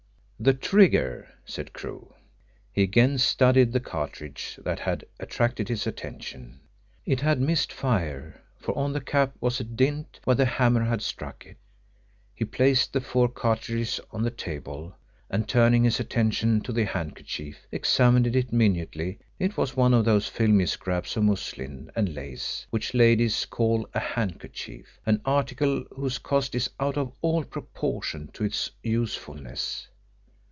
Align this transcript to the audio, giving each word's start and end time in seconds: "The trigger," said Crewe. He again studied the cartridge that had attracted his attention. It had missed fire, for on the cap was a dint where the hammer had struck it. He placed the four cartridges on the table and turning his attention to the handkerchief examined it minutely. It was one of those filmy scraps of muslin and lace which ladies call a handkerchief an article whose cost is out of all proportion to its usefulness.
"The 0.43 0.55
trigger," 0.55 1.27
said 1.45 1.71
Crewe. 1.71 2.15
He 2.73 2.81
again 2.81 3.19
studied 3.19 3.73
the 3.73 3.79
cartridge 3.79 4.57
that 4.65 4.79
had 4.79 5.05
attracted 5.19 5.69
his 5.69 5.85
attention. 5.85 6.61
It 7.05 7.21
had 7.21 7.39
missed 7.39 7.71
fire, 7.71 8.41
for 8.57 8.75
on 8.75 8.91
the 8.91 9.01
cap 9.01 9.33
was 9.39 9.59
a 9.59 9.63
dint 9.63 10.19
where 10.23 10.35
the 10.35 10.45
hammer 10.47 10.83
had 10.85 11.03
struck 11.03 11.45
it. 11.45 11.57
He 12.33 12.43
placed 12.43 12.91
the 12.91 13.01
four 13.01 13.29
cartridges 13.29 13.99
on 14.09 14.23
the 14.23 14.31
table 14.31 14.95
and 15.29 15.47
turning 15.47 15.83
his 15.83 15.99
attention 15.99 16.61
to 16.61 16.71
the 16.71 16.85
handkerchief 16.85 17.67
examined 17.71 18.35
it 18.35 18.51
minutely. 18.51 19.19
It 19.37 19.55
was 19.57 19.77
one 19.77 19.93
of 19.93 20.05
those 20.05 20.27
filmy 20.27 20.65
scraps 20.65 21.15
of 21.15 21.25
muslin 21.25 21.91
and 21.95 22.15
lace 22.15 22.65
which 22.71 22.95
ladies 22.95 23.45
call 23.45 23.87
a 23.93 23.99
handkerchief 23.99 24.99
an 25.05 25.21
article 25.23 25.83
whose 25.95 26.17
cost 26.17 26.55
is 26.55 26.67
out 26.79 26.97
of 26.97 27.11
all 27.21 27.43
proportion 27.43 28.29
to 28.33 28.43
its 28.43 28.71
usefulness. 28.81 29.87